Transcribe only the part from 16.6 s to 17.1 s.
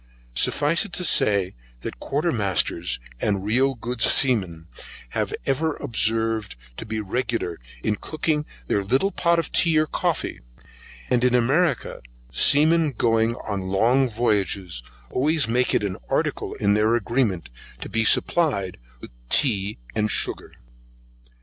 their